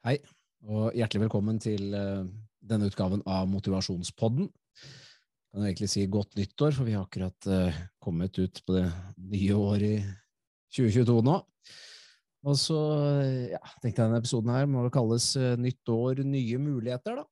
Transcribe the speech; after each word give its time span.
Hei, 0.00 0.14
og 0.64 0.94
hjertelig 0.96 1.26
velkommen 1.26 1.58
til 1.60 1.90
uh, 1.92 2.22
denne 2.64 2.86
utgaven 2.88 3.20
av 3.28 3.44
Motivasjonspodden. 3.52 4.46
Jeg 4.48 5.52
kan 5.52 5.66
egentlig 5.66 5.88
si 5.92 6.06
godt 6.08 6.38
nyttår, 6.38 6.72
for 6.72 6.88
vi 6.88 6.94
har 6.96 7.04
akkurat 7.04 7.48
uh, 7.52 7.80
kommet 8.00 8.40
ut 8.40 8.62
på 8.64 8.78
det 8.78 8.86
nye 9.34 9.58
året 9.60 9.98
i 9.98 10.78
2022 10.78 11.18
nå. 11.28 11.34
Og 12.48 12.56
så 12.56 12.78
uh, 12.80 13.44
ja, 13.52 13.60
tenkte 13.82 13.90
jeg 13.90 14.06
denne 14.06 14.22
episoden 14.22 14.54
her 14.54 14.72
må 14.72 14.86
kalles 14.94 15.28
Nytt 15.60 15.92
år, 15.92 16.24
nye 16.24 16.62
muligheter, 16.64 17.20
da. 17.20 17.28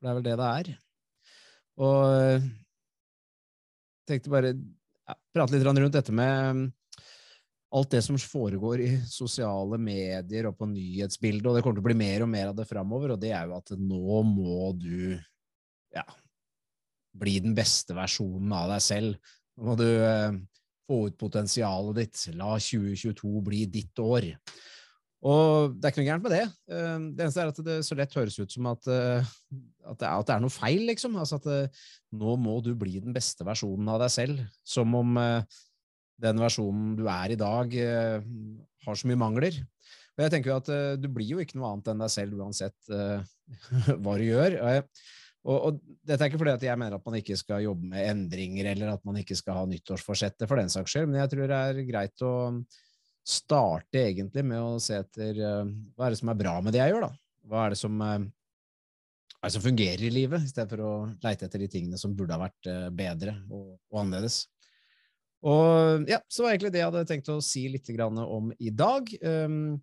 For 0.00 0.08
det 0.08 0.10
er 0.14 0.18
vel 0.22 0.28
det 0.30 0.40
det 0.40 0.50
er. 0.56 0.74
Og 1.84 2.50
tenkte 4.08 4.32
bare 4.38 4.56
ja, 4.56 5.20
prate 5.36 5.52
litt 5.52 5.68
rundt 5.68 6.00
dette 6.00 6.16
med 6.16 6.70
alt 7.70 7.92
det 7.94 8.00
som 8.02 8.18
foregår 8.18 8.82
i 8.82 8.90
sosiale 9.06 9.78
medier 9.78 10.48
og 10.48 10.56
på 10.58 10.66
nyhetsbildet, 10.70 11.46
og 11.46 11.56
det 11.56 11.62
kommer 11.64 11.78
til 11.78 11.84
å 11.84 11.88
bli 11.90 11.98
mer 12.00 12.24
og 12.24 12.32
mer 12.32 12.50
av 12.50 12.56
det 12.58 12.66
framover, 12.66 13.14
og 13.14 13.20
det 13.22 13.30
er 13.36 13.46
jo 13.46 13.58
at 13.60 13.74
nå 13.78 14.22
må 14.26 14.72
du 14.78 15.14
ja, 15.94 16.04
bli 17.20 17.36
den 17.44 17.54
beste 17.54 17.94
versjonen 17.96 18.50
av 18.56 18.72
deg 18.74 18.82
selv. 18.84 19.30
Nå 19.58 19.70
må 19.70 19.78
du 19.78 19.86
eh, 19.86 20.40
få 20.90 21.04
ut 21.08 21.18
potensialet 21.20 22.02
ditt. 22.02 22.26
La 22.38 22.56
2022 22.58 23.46
bli 23.46 23.64
ditt 23.70 24.02
år. 24.02 24.32
Og 25.20 25.74
det 25.76 25.84
er 25.84 25.92
ikke 25.92 26.00
noe 26.00 26.08
gærent 26.08 26.24
med 26.24 26.32
det. 26.32 26.44
Eh, 26.72 27.08
det 27.12 27.24
eneste 27.26 27.42
er 27.42 27.50
at 27.52 27.64
det 27.66 27.80
så 27.86 27.98
lett 27.98 28.14
høres 28.16 28.38
ut 28.40 28.54
som 28.54 28.70
at, 28.70 28.86
eh, 28.88 29.32
at, 29.84 29.98
det, 30.00 30.06
er, 30.06 30.14
at 30.14 30.28
det, 30.30 30.36
er, 30.36 30.44
noe 30.46 30.54
feil, 30.54 30.86
liksom. 30.88 31.18
Altså 31.20 31.40
at 31.40 31.50
eh, 31.52 31.82
nå 32.16 32.36
må 32.40 32.58
du 32.64 32.72
bli 32.78 33.02
den 33.02 33.14
beste 33.16 33.44
versjonen 33.46 33.90
av 33.92 34.00
deg 34.02 34.14
selv. 34.14 34.40
Som 34.64 34.96
om 34.98 35.20
den 36.20 36.40
versjonen 36.40 36.96
du 36.98 37.06
er 37.10 37.34
i 37.34 37.38
dag, 37.38 37.74
eh, 37.74 38.18
har 38.86 38.98
så 38.98 39.08
mye 39.08 39.20
mangler. 39.20 39.60
Og 40.16 40.24
jeg 40.24 40.32
tenker 40.34 40.52
jo 40.52 40.58
at 40.60 40.68
eh, 40.74 40.98
du 41.00 41.08
blir 41.12 41.32
jo 41.34 41.40
ikke 41.42 41.58
noe 41.58 41.72
annet 41.72 41.92
enn 41.92 42.04
deg 42.04 42.12
selv 42.12 42.42
uansett 42.42 42.92
eh, 42.92 43.22
hva 44.02 44.18
du 44.20 44.26
gjør. 44.26 44.58
Og, 45.40 45.56
og, 45.56 45.78
dette 46.04 46.20
er 46.20 46.28
ikke 46.28 46.42
fordi 46.42 46.56
at 46.58 46.66
jeg 46.66 46.80
mener 46.80 46.98
at 46.98 47.06
man 47.06 47.16
ikke 47.16 47.38
skal 47.40 47.64
jobbe 47.64 47.88
med 47.94 48.10
endringer, 48.10 48.72
eller 48.74 48.92
at 48.92 49.06
man 49.08 49.16
ikke 49.22 49.38
skal 49.38 49.62
ha 49.62 49.64
nyttårsforsettet 49.70 50.44
for 50.48 50.60
den 50.60 50.72
saks 50.72 50.92
skyld, 50.92 51.08
men 51.08 51.22
jeg 51.22 51.32
tror 51.32 51.48
det 51.48 51.60
er 51.70 51.80
greit 51.88 52.26
å 52.26 52.34
starte 53.30 54.02
egentlig 54.02 54.44
med 54.50 54.60
å 54.60 54.76
se 54.82 54.98
etter 55.00 55.38
hva 55.40 56.06
er 56.06 56.12
det 56.12 56.20
som 56.20 56.32
er 56.32 56.38
bra 56.40 56.54
med 56.64 56.74
det 56.76 56.82
jeg 56.82 56.92
gjør, 56.92 57.06
da. 57.06 57.10
Hva 57.48 57.64
er 57.64 57.72
det 57.72 57.80
som, 57.80 57.96
er 58.04 59.46
det 59.46 59.52
som 59.54 59.64
fungerer 59.64 60.04
i 60.04 60.12
livet, 60.12 60.44
i 60.44 60.52
stedet 60.52 60.68
for 60.74 60.84
å 60.84 60.92
leite 61.24 61.48
etter 61.48 61.64
de 61.64 61.70
tingene 61.72 62.00
som 62.00 62.12
burde 62.16 62.36
ha 62.36 62.42
vært 62.44 62.70
bedre 63.00 63.38
og, 63.48 63.78
og 63.88 64.02
annerledes. 64.02 64.42
Og 65.46 66.08
ja, 66.10 66.20
så 66.28 66.44
var 66.44 66.52
egentlig 66.52 66.72
det 66.74 66.82
jeg 66.82 66.90
hadde 66.90 67.08
tenkt 67.08 67.30
å 67.32 67.40
si 67.44 67.66
litt 67.72 67.88
om 68.00 68.50
i 68.58 68.70
dag. 68.70 69.08
Um, 69.24 69.78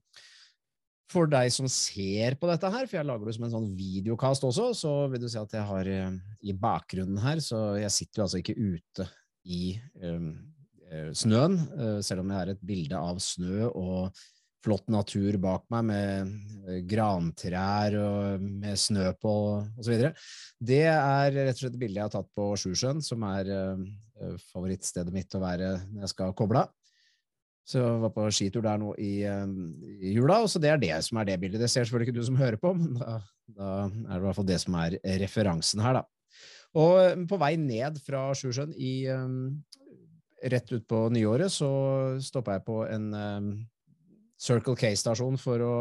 for 1.08 1.30
deg 1.32 1.50
som 1.56 1.70
ser 1.72 2.36
på 2.36 2.50
dette 2.50 2.68
her, 2.68 2.86
for 2.86 3.00
jeg 3.00 3.08
lager 3.08 3.30
det 3.30 3.38
som 3.38 3.46
en 3.48 3.54
sånn 3.54 3.70
videokast 3.78 4.44
også, 4.44 4.74
så 4.76 4.94
vil 5.12 5.24
du 5.24 5.30
se 5.32 5.40
at 5.40 5.56
jeg 5.56 5.64
har 5.70 5.88
uh, 5.88 6.18
i 6.44 6.54
bakgrunnen 6.54 7.20
her, 7.24 7.42
så 7.44 7.78
jeg 7.80 7.94
sitter 7.96 8.22
jo 8.22 8.28
altså 8.28 8.42
ikke 8.42 8.58
ute 8.60 9.08
i 9.48 9.62
um, 10.04 10.34
snøen, 11.16 11.62
uh, 11.80 12.00
selv 12.04 12.26
om 12.26 12.34
jeg 12.34 12.42
har 12.42 12.52
et 12.52 12.66
bilde 12.68 13.00
av 13.00 13.22
snø 13.24 13.70
og 13.72 14.20
flott 14.68 14.90
natur 14.92 15.38
bak 15.40 15.64
meg 15.72 15.86
med 15.88 16.32
eh, 16.68 16.80
grantrær 16.90 17.94
og 18.02 18.42
med 18.44 18.76
snø 18.80 19.12
på 19.22 19.34
osv. 19.80 20.10
Det 20.60 20.82
er 20.90 21.30
rett 21.38 21.54
og 21.54 21.62
slett 21.62 21.78
et 21.78 21.80
bilde 21.80 22.02
jeg 22.02 22.10
har 22.10 22.12
tatt 22.12 22.28
på 22.36 22.50
Sjusjøen, 22.60 23.00
som 23.06 23.24
er 23.30 23.52
favorittstedet 24.52 25.14
mitt 25.14 25.36
å 25.38 25.42
være 25.42 25.74
når 25.92 26.06
jeg 26.06 26.14
skal 26.14 26.36
koble 26.38 26.66
av. 26.66 26.74
Så 27.68 27.82
jeg 27.82 28.00
var 28.00 28.12
på 28.16 28.26
skitur 28.32 28.64
der 28.64 28.78
nå 28.80 28.94
i, 29.04 29.26
um, 29.28 29.74
i, 29.84 30.14
jula, 30.16 30.40
og 30.40 30.48
så 30.48 30.60
det 30.64 30.70
er 30.72 30.80
det 30.80 30.94
som 31.04 31.20
er 31.20 31.28
det 31.28 31.40
bildet. 31.42 31.60
Det 31.60 31.68
ser 31.68 31.84
selvfølgelig 31.84 32.08
ikke 32.08 32.20
du 32.22 32.28
som 32.30 32.38
hører 32.40 32.60
på, 32.62 32.72
men 32.78 32.94
da, 32.96 33.18
da 33.58 33.72
er 33.88 34.14
det 34.14 34.22
i 34.22 34.24
hvert 34.24 34.38
fall 34.38 34.48
det 34.48 34.60
som 34.64 34.78
er 34.80 34.96
referansen 35.24 35.84
her, 35.84 36.00
da. 36.00 36.06
Og 36.78 37.26
på 37.28 37.40
vei 37.42 37.56
ned 37.60 37.98
fra 38.06 38.28
Sjusjøen 38.38 38.74
i 38.76 39.08
rett 40.52 40.74
utpå 40.76 41.08
nyåret 41.16 41.50
så 41.50 41.70
stoppa 42.22 42.58
jeg 42.58 42.66
på 42.68 42.82
en 42.86 43.08
Circle 44.38 44.76
K-stasjon 44.78 45.40
for 45.42 45.64
å 45.66 45.78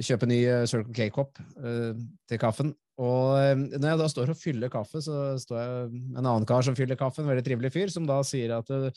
kjøpe 0.00 0.30
ny 0.30 0.38
Circle 0.70 0.96
K-kopp 0.96 1.42
til 1.42 2.40
kaffen. 2.40 2.72
Og 2.98 3.60
når 3.70 3.86
jeg 3.92 3.98
da 4.00 4.08
står 4.10 4.32
og 4.32 4.38
fyller 4.40 4.70
kaffe, 4.72 4.98
så 5.04 5.36
står 5.38 5.58
jeg 5.60 5.90
med 5.92 6.18
en 6.18 6.24
annen 6.24 6.46
kar 6.48 6.64
som 6.66 6.74
fyller 6.74 6.98
kaffe, 6.98 7.22
en 7.22 7.30
veldig 7.30 7.44
trivelig 7.46 7.70
fyr, 7.74 7.92
som 7.94 8.08
da 8.08 8.16
sier 8.26 8.56
at 8.56 8.66
du, 8.66 8.88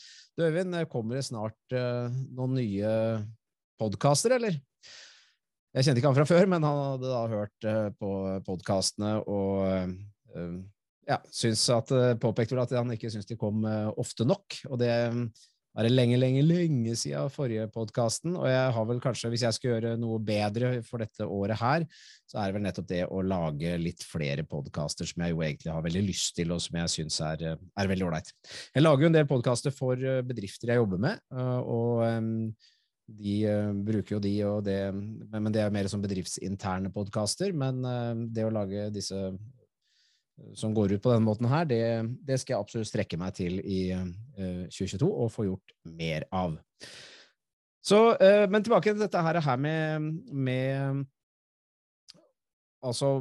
Øyvind, 0.42 0.74
kommer 0.90 1.20
det 1.20 1.26
snart 1.28 1.76
noen 2.34 2.56
nye 2.58 2.94
podkaster, 3.78 4.34
eller? 4.40 4.58
Jeg 5.72 5.86
kjente 5.86 6.02
ikke 6.02 6.10
han 6.10 6.18
fra 6.18 6.26
før, 6.28 6.50
men 6.50 6.66
han 6.66 6.80
hadde 6.82 7.12
da 7.12 7.20
hørt 7.30 7.68
på 8.02 8.10
podkastene 8.44 9.14
og 9.22 9.94
ja, 11.08 11.16
syns 11.32 11.62
at 11.72 11.94
påpekte 12.20 12.56
vel 12.56 12.64
at 12.66 12.74
han 12.76 12.92
ikke 12.92 13.08
syntes 13.12 13.30
de 13.30 13.38
kom 13.38 13.62
ofte 14.02 14.26
nok. 14.28 14.58
Og 14.68 14.82
det 14.82 14.92
er 15.72 15.86
det 15.86 15.92
lenge, 15.92 16.18
lenge, 16.20 16.42
lenge 16.44 16.94
siden 17.00 17.30
forrige 17.32 17.64
podkasten, 17.72 18.34
og 18.36 18.44
jeg 18.50 18.72
har 18.76 18.88
vel 18.88 19.00
kanskje, 19.00 19.30
hvis 19.32 19.44
jeg 19.46 19.56
skal 19.56 19.70
gjøre 19.70 19.94
noe 20.00 20.18
bedre 20.20 20.74
for 20.84 21.00
dette 21.00 21.24
året 21.24 21.60
her, 21.62 21.86
så 22.28 22.40
er 22.40 22.50
det 22.50 22.56
vel 22.58 22.66
nettopp 22.66 22.90
det 22.90 23.00
å 23.08 23.22
lage 23.24 23.72
litt 23.80 24.04
flere 24.04 24.44
podkaster 24.48 25.08
som 25.08 25.24
jeg 25.24 25.32
jo 25.32 25.40
egentlig 25.46 25.72
har 25.72 25.86
veldig 25.86 26.04
lyst 26.04 26.36
til, 26.36 26.52
og 26.52 26.60
som 26.64 26.76
jeg 26.82 26.92
syns 26.96 27.18
er, 27.24 27.46
er, 27.56 27.90
veldig 27.94 28.08
ålreit. 28.10 28.34
Jeg 28.74 28.84
lager 28.84 29.06
jo 29.06 29.10
en 29.12 29.16
del 29.16 29.30
podkaster 29.30 29.74
for 29.74 29.96
eh, 29.96 30.20
bedrifter 30.26 30.74
jeg 30.74 30.82
jobber 30.82 31.02
med, 31.06 31.24
eh, 31.32 31.58
og 31.72 32.52
de 33.12 33.32
uh, 33.50 33.72
bruker 33.84 34.14
jo 34.14 34.20
de, 34.24 34.36
og 34.48 34.62
det, 34.64 34.78
men 34.94 35.50
det 35.52 35.64
er 35.64 35.72
mer 35.74 35.88
som 35.90 36.00
bedriftsinterne 36.00 36.92
podkaster. 36.94 37.50
Men 37.52 37.82
det 38.32 38.46
å 38.46 38.52
lage 38.54 38.86
disse 38.94 39.18
som 40.58 40.74
går 40.74 40.96
ut 40.96 41.02
på 41.02 41.12
denne 41.12 41.26
måten 41.26 41.48
her, 41.50 41.66
det, 41.68 41.82
det 42.26 42.38
skal 42.40 42.56
jeg 42.56 42.64
absolutt 42.64 42.90
strekke 42.90 43.18
meg 43.20 43.34
til 43.36 43.58
i 43.60 43.80
uh, 43.94 44.04
eh, 44.36 44.66
2022 44.72 45.08
og 45.08 45.32
få 45.32 45.46
gjort 45.48 45.74
mer 45.98 46.26
av. 46.34 46.56
Så, 47.82 48.00
uh, 48.18 48.44
men 48.50 48.64
tilbake 48.64 48.92
til 48.92 49.02
dette 49.02 49.24
her, 49.24 49.42
med, 49.60 50.12
med 50.32 51.02
Altså 52.82 53.20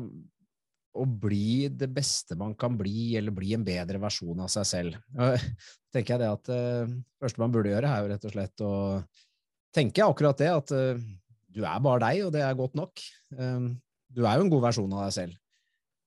å 0.98 1.04
bli 1.06 1.70
det 1.70 1.86
beste 1.94 2.34
man 2.36 2.56
kan 2.58 2.74
bli, 2.76 3.14
eller 3.16 3.32
bli 3.32 3.52
en 3.54 3.64
bedre 3.64 4.00
versjon 4.02 4.40
av 4.42 4.50
seg 4.52 4.66
selv. 4.66 4.96
Tenker 5.94 6.16
jeg 6.16 6.24
det 6.24 6.32
at 6.32 6.50
uh, 6.50 6.96
første 7.22 7.44
man 7.44 7.54
burde 7.54 7.70
gjøre, 7.70 7.92
er 7.92 8.02
jo 8.02 8.10
rett 8.10 8.26
og 8.26 8.34
slett 8.34 8.64
å 8.66 8.74
tenke 9.72 10.04
akkurat 10.04 10.42
det, 10.42 10.50
at 10.50 10.74
du 11.52 11.62
er 11.62 11.84
bare 11.86 12.02
deg, 12.08 12.26
og 12.26 12.34
det 12.34 12.42
er 12.44 12.58
godt 12.60 12.74
nok. 12.76 13.00
du 13.32 14.20
er 14.26 14.34
jo 14.36 14.44
en 14.44 14.52
god 14.52 14.66
versjon 14.66 14.98
av 14.98 15.06
deg 15.06 15.14
selv. 15.16 15.38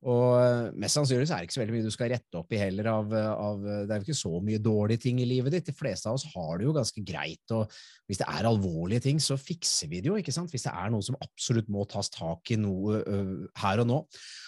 Og 0.04 0.34
eh, 0.36 0.72
mest 0.82 0.98
sannsynlig 0.98 1.28
så 1.28 1.36
er 1.36 1.42
det 1.42 1.48
ikke 1.48 1.56
så 1.56 1.62
veldig 1.62 1.74
mye 1.76 1.86
du 1.86 1.94
skal 1.94 2.10
rette 2.12 2.36
opp 2.40 2.52
i 2.52 2.60
heller 2.60 2.88
av, 2.92 3.14
av, 3.14 3.62
Det 3.64 3.94
er 3.94 4.02
jo 4.02 4.06
ikke 4.06 4.18
så 4.18 4.40
mye 4.44 4.60
dårlige 4.62 5.02
ting 5.06 5.22
i 5.22 5.28
livet 5.28 5.54
ditt. 5.54 5.70
De 5.70 5.76
fleste 5.76 6.10
av 6.10 6.18
oss 6.18 6.26
har 6.34 6.60
det 6.60 6.66
jo 6.68 6.74
ganske 6.76 7.04
greit, 7.06 7.54
og 7.56 7.72
hvis 8.10 8.20
det 8.20 8.28
er 8.28 8.48
alvorlige 8.50 9.06
ting, 9.06 9.22
så 9.22 9.38
fikser 9.40 9.88
vi 9.92 10.02
det 10.04 10.12
jo, 10.12 10.18
ikke 10.20 10.34
sant? 10.34 10.52
Hvis 10.52 10.66
det 10.66 10.74
er 10.74 10.92
noe 10.92 11.04
som 11.06 11.16
absolutt 11.24 11.70
må 11.72 11.86
tas 11.88 12.12
tak 12.12 12.52
i 12.52 12.60
noe 12.60 13.00
uh, 13.00 13.48
her 13.62 13.80
og 13.80 13.88
nå. 13.88 14.02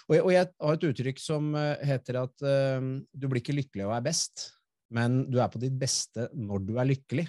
Og 0.06 0.15
jeg, 0.15 0.27
og 0.27 0.34
jeg, 0.34 0.50
har 0.66 0.77
et 0.77 0.87
uttrykk 0.91 1.22
som 1.22 1.49
heter 1.56 2.21
at 2.21 2.45
uh, 2.45 2.93
du 3.16 3.27
blir 3.31 3.41
ikke 3.41 3.56
lykkelig 3.56 3.89
og 3.89 3.97
er 3.97 4.05
best, 4.05 4.50
men 4.93 5.25
du 5.33 5.41
er 5.41 5.50
på 5.50 5.62
ditt 5.62 5.77
beste 5.81 6.28
når 6.37 6.69
du 6.69 6.77
er 6.77 6.91
lykkelig. 6.93 7.27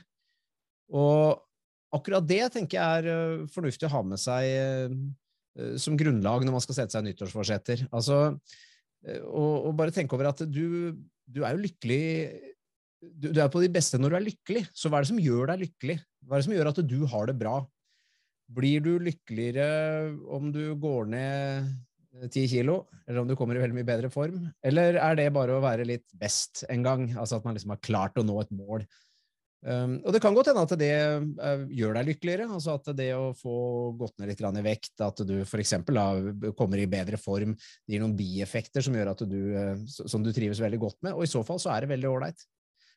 Og 0.96 1.40
akkurat 1.96 2.28
det 2.28 2.44
tenker 2.54 2.80
jeg 2.80 3.08
er 3.08 3.08
uh, 3.08 3.48
fornuftig 3.56 3.88
å 3.88 3.96
ha 3.96 4.04
med 4.12 4.22
seg 4.22 4.52
Eh, 4.88 4.98
som 5.82 5.98
grunnlag 6.00 6.46
når 6.46 6.58
man 6.58 6.64
skal 6.64 6.80
sette 6.80 6.98
seg 6.98 7.06
nyttårsforsetter. 7.08 7.88
Altså, 7.96 8.20
eh, 9.06 9.24
og, 9.24 9.70
og, 9.70 9.72
bare 9.80 9.96
tenke 9.96 10.18
over 10.18 10.32
at 10.32 10.44
du, 10.46 10.94
du 11.26 11.42
er 11.44 11.56
jo 11.56 11.66
lykkelig 11.66 12.04
du, 12.98 13.30
du, 13.30 13.40
er 13.40 13.50
på 13.54 13.62
de 13.62 13.72
beste 13.72 14.00
når 14.02 14.14
du 14.14 14.20
er 14.20 14.28
lykkelig. 14.28 14.68
Så 14.74 14.90
hva 14.90 15.00
er 15.00 15.06
det 15.06 15.12
som 15.14 15.22
gjør 15.22 15.52
deg 15.52 15.66
lykkelig? 15.66 15.98
Hva 16.26 16.38
er 16.38 16.42
det 16.42 16.48
som 16.50 16.56
gjør 16.58 16.72
at 16.72 16.86
du 16.94 17.00
har 17.14 17.30
det 17.30 17.38
bra? 17.40 17.58
Blir 18.58 18.84
du 18.84 18.94
lykkeligere 19.04 20.14
om 20.34 20.50
du 20.56 20.64
går 20.80 21.12
ned 21.12 21.76
ti 22.34 22.48
kilo, 22.50 22.80
eller 23.06 23.22
om 23.22 23.28
du 23.30 23.36
kommer 23.38 23.58
i 23.58 23.62
veldig 23.62 23.76
mye 23.78 23.88
bedre 23.88 24.10
form? 24.10 24.48
Eller 24.66 24.98
er 25.04 25.18
det 25.20 25.28
bare 25.36 25.58
å 25.58 25.64
være 25.64 25.86
litt 25.86 26.08
best 26.18 26.64
en 26.72 26.86
gang? 26.86 27.10
Altså 27.20 27.38
at 27.38 27.46
man 27.46 27.58
liksom 27.58 27.76
har 27.76 27.84
klart 27.84 28.18
å 28.18 28.26
nå 28.26 28.40
et 28.42 28.54
mål 28.56 28.88
Um, 29.66 29.96
og 30.06 30.14
det 30.14 30.22
kan 30.22 30.36
godt 30.38 30.52
hende 30.52 30.64
at 30.68 30.74
det 30.78 30.92
uh, 31.42 31.64
gjør 31.74 31.98
deg 31.98 32.12
lykkeligere. 32.12 32.46
altså 32.54 32.76
At 32.78 32.92
det 32.98 33.10
å 33.18 33.32
få 33.38 33.56
gått 33.98 34.20
ned 34.22 34.30
litt 34.32 34.44
i 34.46 34.66
vekt, 34.68 34.94
at 35.02 35.24
du 35.26 35.40
f.eks. 35.42 35.74
kommer 36.58 36.78
i 36.78 36.90
bedre 36.90 37.18
form, 37.22 37.56
det 37.58 37.96
gir 37.96 38.04
noen 38.04 38.16
bieffekter 38.18 38.86
som 38.86 38.96
gjør 38.96 39.14
at 39.16 39.26
du, 39.26 39.42
uh, 39.58 39.74
som 39.88 40.24
du 40.24 40.32
trives 40.36 40.62
veldig 40.62 40.82
godt 40.86 41.02
med. 41.02 41.18
Og 41.18 41.26
i 41.26 41.32
så 41.32 41.44
fall 41.48 41.62
så 41.64 41.74
er 41.74 41.84
det 41.84 41.94
veldig 41.96 42.10
ålreit. 42.12 42.48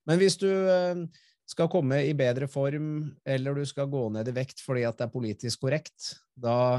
Men 0.08 0.20
hvis 0.20 0.38
du 0.40 0.50
uh, 0.50 1.04
skal 1.48 1.70
komme 1.72 2.04
i 2.06 2.14
bedre 2.18 2.46
form, 2.50 3.10
eller 3.24 3.56
du 3.56 3.64
skal 3.66 3.90
gå 3.90 4.06
ned 4.14 4.28
i 4.30 4.36
vekt 4.36 4.62
fordi 4.62 4.84
at 4.86 5.00
det 5.00 5.08
er 5.08 5.14
politisk 5.16 5.64
korrekt, 5.64 6.12
da 6.38 6.78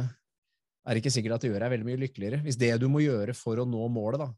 er 0.81 0.93
det 0.93 1.01
ikke 1.01 1.13
sikkert 1.13 1.35
at 1.35 1.43
det 1.43 1.51
gjør 1.51 1.65
deg 1.65 1.73
veldig 1.75 1.89
mye 1.89 2.01
lykkeligere. 2.05 2.39
Hvis 2.45 2.57
det 2.61 2.71
du 2.81 2.87
må 2.89 3.03
gjøre 3.03 3.35
for 3.37 3.59
å 3.61 3.67
nå 3.69 3.89
målet, 3.93 4.23
da, 4.23 4.29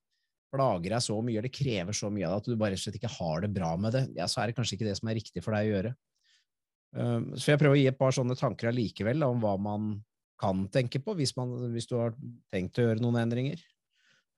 plager 0.54 0.94
deg 0.94 1.04
så 1.04 1.18
mye, 1.26 1.42
eller 1.42 1.54
krever 1.54 1.98
så 1.98 2.12
mye 2.14 2.28
av 2.28 2.36
deg 2.36 2.42
at 2.44 2.50
du 2.52 2.62
bare 2.62 2.80
slett 2.80 2.98
ikke 3.00 3.12
har 3.16 3.44
det 3.44 3.52
bra 3.56 3.74
med 3.82 3.96
det, 3.96 4.04
ja, 4.18 4.28
så 4.30 4.42
er 4.42 4.50
det 4.50 4.58
kanskje 4.58 4.78
ikke 4.78 4.88
det 4.88 4.98
som 5.00 5.10
er 5.10 5.18
riktig 5.18 5.44
for 5.44 5.58
deg 5.58 5.70
å 5.70 5.74
gjøre. 5.74 5.94
Um, 6.94 7.30
så 7.34 7.54
jeg 7.54 7.62
prøver 7.62 7.74
å 7.74 7.82
gi 7.82 7.88
et 7.90 7.98
par 7.98 8.14
sånne 8.14 8.38
tanker 8.38 8.70
allikevel 8.70 9.26
om 9.26 9.40
hva 9.42 9.56
man 9.58 9.94
kan 10.42 10.66
tenke 10.74 11.02
på 11.02 11.16
hvis, 11.18 11.34
man, 11.38 11.56
hvis 11.74 11.90
du 11.90 11.96
har 11.98 12.14
tenkt 12.54 12.78
å 12.78 12.86
gjøre 12.86 13.02
noen 13.02 13.24
endringer. 13.24 13.62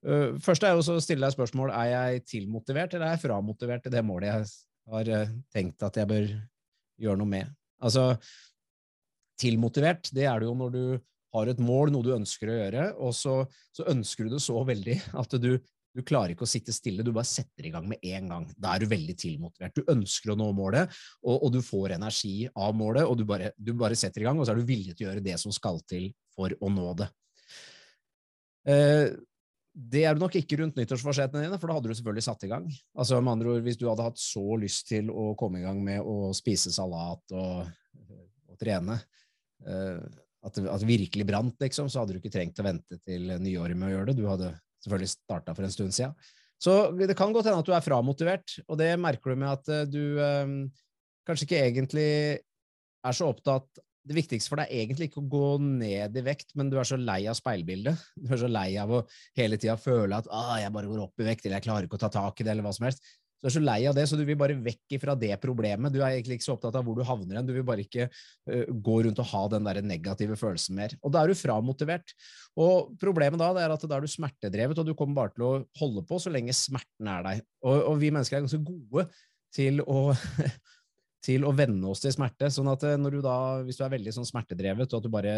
Uh, 0.06 0.38
først 0.44 0.64
er 0.64 0.76
jo 0.76 0.84
å 0.96 1.04
stille 1.04 1.26
deg 1.26 1.36
spørsmål 1.36 1.74
er 1.76 1.92
jeg 1.92 2.26
tilmotivert 2.32 2.96
eller 2.96 3.10
er 3.10 3.18
jeg 3.18 3.26
framotivert 3.26 3.84
til 3.84 3.96
det 3.96 4.06
målet 4.08 4.32
jeg 4.32 4.48
har 4.96 5.12
uh, 5.20 5.36
tenkt 5.52 5.84
at 5.84 6.00
jeg 6.00 6.12
bør 6.12 6.30
gjøre 7.02 7.20
noe 7.20 7.34
med. 7.34 7.52
Altså, 7.84 8.14
tilmotivert, 9.42 10.08
det 10.16 10.30
er 10.30 10.40
det 10.40 10.48
jo 10.48 10.56
når 10.56 10.72
du 10.72 10.84
har 11.36 11.52
et 11.52 11.60
mål, 11.60 11.92
noe 11.92 12.06
du 12.06 12.14
ønsker 12.16 12.50
å 12.50 12.58
gjøre, 12.60 12.84
og 13.04 13.16
så, 13.16 13.42
så 13.76 13.88
ønsker 13.92 14.28
du 14.28 14.38
det 14.38 14.44
så 14.44 14.62
veldig 14.68 14.96
at 15.22 15.36
du, 15.44 15.58
du 15.96 16.02
klarer 16.04 16.34
ikke 16.34 16.44
å 16.44 16.50
sitte 16.50 16.74
stille, 16.76 17.04
du 17.06 17.14
bare 17.16 17.28
setter 17.30 17.70
i 17.70 17.72
gang 17.72 17.86
med 17.88 18.02
en 18.04 18.32
gang. 18.32 18.48
Da 18.60 18.74
er 18.76 18.84
du 18.84 18.92
veldig 18.92 19.16
tilmotivert. 19.20 19.78
Du 19.78 19.92
ønsker 19.92 20.34
å 20.34 20.40
nå 20.40 20.50
målet, 20.58 20.92
og, 21.24 21.38
og 21.38 21.54
du 21.56 21.62
får 21.64 21.96
energi 21.96 22.50
av 22.52 22.76
målet, 22.76 23.08
og 23.08 23.16
du 23.22 23.24
bare, 23.28 23.54
du 23.56 23.72
bare, 23.80 23.96
setter 24.00 24.24
i 24.24 24.28
gang, 24.28 24.40
og 24.40 24.48
så 24.48 24.52
er 24.52 24.60
du 24.60 24.68
villig 24.68 24.96
til 24.96 25.08
å 25.08 25.10
gjøre 25.14 25.24
det 25.24 25.38
som 25.40 25.56
skal 25.56 25.80
til 25.88 26.10
for 26.36 26.52
å 26.60 26.72
nå 26.74 26.90
det. 27.00 27.08
Eh, 28.68 29.16
det 29.76 30.04
er 30.08 30.16
du 30.16 30.24
nok 30.24 30.36
ikke 30.40 30.60
rundt 30.60 30.78
nyttårsforsettene 30.80 31.46
dine, 31.46 31.60
for 31.62 31.72
da 31.72 31.78
hadde 31.78 31.92
du 31.92 31.96
selvfølgelig 31.96 32.28
satt 32.28 32.44
i 32.48 32.52
gang. 32.52 32.68
Altså 32.96 33.22
med 33.22 33.34
andre 33.38 33.56
ord, 33.56 33.64
Hvis 33.64 33.80
du 33.80 33.88
hadde 33.88 34.06
hatt 34.08 34.20
så 34.20 34.44
lyst 34.60 34.88
til 34.92 35.12
å 35.12 35.32
komme 35.40 35.62
i 35.62 35.66
gang 35.66 35.80
med 35.84 36.04
å 36.04 36.34
spise 36.36 36.76
salat 36.76 37.36
og, 37.36 37.72
og 38.52 38.60
trene, 38.60 39.00
eh, 39.64 40.04
at 40.46 40.60
det, 40.60 40.68
at 40.70 40.84
det 40.84 40.92
virkelig 40.92 41.26
brant, 41.28 41.56
liksom, 41.60 41.88
så 41.90 42.04
hadde 42.04 42.16
du 42.16 42.22
ikke 42.22 42.36
trengt 42.36 42.60
å 42.62 42.68
vente 42.68 43.00
til 43.02 43.32
nyåret 43.42 43.80
med 43.80 43.90
å 43.90 43.96
gjøre 43.96 44.12
det. 44.12 44.20
Du 44.20 44.28
hadde 44.30 44.52
selvfølgelig 44.86 45.14
starta 45.14 45.56
for 45.58 45.68
en 45.68 45.74
stund 45.74 45.96
siden. 45.96 46.16
Så 46.62 46.76
det 46.96 47.18
kan 47.18 47.34
godt 47.36 47.50
hende 47.50 47.62
at 47.62 47.68
du 47.68 47.74
er 47.76 47.84
framotivert, 47.84 48.60
og 48.70 48.80
det 48.80 48.94
merker 49.02 49.34
du 49.34 49.42
med 49.42 49.52
at 49.52 49.72
eh, 49.74 49.88
du 49.90 50.22
eh, 50.24 50.54
kanskje 51.28 51.50
ikke 51.50 51.66
egentlig 51.66 52.08
er 53.06 53.18
så 53.18 53.28
opptatt 53.34 53.84
Det 54.06 54.14
viktigste 54.14 54.52
for 54.52 54.62
deg 54.62 54.70
er 54.70 54.84
egentlig 54.84 55.08
ikke 55.10 55.22
å 55.24 55.30
gå 55.34 55.48
ned 55.66 56.18
i 56.20 56.22
vekt, 56.22 56.52
men 56.54 56.68
du 56.70 56.76
er 56.78 56.86
så 56.86 56.98
lei 57.02 57.24
av 57.26 57.34
speilbildet. 57.40 58.04
Du 58.22 58.28
er 58.36 58.38
så 58.38 58.50
lei 58.52 58.76
av 58.78 58.92
å 58.94 59.00
hele 59.34 59.58
tida 59.58 59.74
føle 59.82 60.20
at 60.22 60.30
ah, 60.30 60.60
'jeg 60.62 60.74
bare 60.76 60.92
går 60.92 61.02
opp 61.08 61.24
i 61.24 61.26
vekt', 61.26 61.48
eller 61.48 61.58
'jeg 61.58 61.66
klarer 61.66 61.88
ikke 61.88 61.98
å 61.98 62.04
ta 62.04 62.12
tak 62.14 62.38
i 62.38 62.46
det', 62.46 62.52
eller 62.54 62.68
hva 62.68 62.74
som 62.78 62.86
helst. 62.86 63.02
Du 63.46 63.52
er 63.52 63.54
så 63.54 63.62
lei 63.62 63.78
av 63.86 63.94
det, 63.94 64.08
så 64.10 64.18
du 64.18 64.24
vil 64.26 64.38
bare 64.40 64.56
vekk 64.58 64.96
fra 65.04 65.14
det 65.22 65.30
problemet. 65.38 65.94
Du 65.94 66.00
er 66.00 66.16
egentlig 66.16 66.40
ikke 66.40 66.48
så 66.48 66.56
opptatt 66.56 66.80
av 66.80 66.88
hvor 66.88 66.98
du 66.98 67.04
havner 67.06 67.38
hen. 67.38 67.46
Du 67.46 67.54
vil 67.54 67.66
bare 67.68 67.84
ikke 67.86 68.08
uh, 68.10 68.72
gå 68.88 68.96
rundt 69.06 69.22
og 69.22 69.28
ha 69.30 69.42
den 69.54 69.68
der 69.70 69.82
negative 69.86 70.38
følelsen 70.40 70.80
mer. 70.80 70.96
Og 71.06 71.14
da 71.14 71.22
er 71.22 71.30
du 71.30 71.38
framotivert. 71.38 72.16
Og 72.58 72.96
problemet 73.02 73.38
da 73.38 73.52
er 73.62 73.76
at 73.76 73.86
da 73.86 74.00
er 74.00 74.08
du 74.08 74.10
smertedrevet, 74.10 74.82
og 74.82 74.90
du 74.90 74.96
kommer 74.98 75.20
bare 75.20 75.36
til 75.36 75.46
å 75.46 75.52
holde 75.78 76.02
på 76.10 76.18
så 76.24 76.34
lenge 76.34 76.56
smerten 76.58 77.12
er 77.14 77.28
deg. 77.28 77.44
Og, 77.62 77.76
og 77.92 78.00
vi 78.02 78.10
mennesker 78.10 78.40
er 78.40 78.48
ganske 78.48 78.66
gode 78.66 79.06
til 79.54 79.86
å 79.86 80.08
til 81.26 81.46
å 81.46 81.54
venne 81.58 81.90
oss 81.90 82.02
til 82.04 82.14
smerte. 82.14 82.50
sånn 82.54 82.70
at 82.74 82.84
du 82.86 83.22
da, 83.22 83.38
hvis 83.66 83.78
du 83.78 83.86
er 83.86 83.94
veldig 83.96 84.14
sånn 84.14 84.28
smertedrevet, 84.30 84.90
og 84.90 85.00
at 85.00 85.06
du 85.06 85.14
bare 85.14 85.38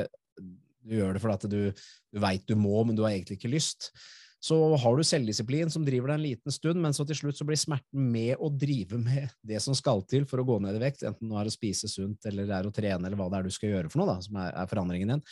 du 0.87 0.95
gjør 0.95 1.15
det 1.15 1.23
fordi 1.23 1.35
at 1.37 1.51
du, 1.51 1.85
du 2.15 2.21
veit 2.23 2.47
du 2.47 2.55
må, 2.59 2.79
men 2.87 2.95
du 2.95 3.03
har 3.03 3.13
egentlig 3.13 3.39
ikke 3.39 3.51
lyst, 3.51 3.91
så 4.39 4.57
har 4.77 4.97
du 4.97 5.03
selvdisiplin 5.05 5.71
som 5.73 5.85
driver 5.85 6.11
deg 6.11 6.19
en 6.19 6.25
liten 6.27 6.53
stund, 6.53 6.79
men 6.81 6.93
så 6.93 7.03
til 7.09 7.17
slutt 7.17 7.39
så 7.39 7.45
blir 7.47 7.57
smerten 7.57 8.09
med 8.13 8.37
å 8.37 8.51
drive 8.53 8.99
med 9.01 9.31
det 9.41 9.59
som 9.63 9.75
skal 9.77 10.03
til 10.09 10.27
for 10.29 10.41
å 10.41 10.45
gå 10.45 10.59
ned 10.61 10.77
i 10.77 10.83
vekt, 10.83 11.01
enten 11.07 11.31
det 11.31 11.39
er 11.41 11.49
å 11.49 11.53
spise 11.53 11.89
sunt 11.89 12.27
eller 12.29 12.45
det 12.49 12.59
er 12.59 12.69
å 12.69 12.73
trene 12.73 13.09
eller 13.09 13.17
hva 13.17 13.31
det 13.33 13.39
er 13.39 13.49
du 13.49 13.55
skal 13.55 13.73
gjøre 13.73 13.91
for 13.91 14.03
noe, 14.03 14.13
da, 14.13 14.21
som 14.23 14.37
er, 14.43 14.53
er 14.53 14.69
forandringen 14.69 15.15
din. 15.15 15.25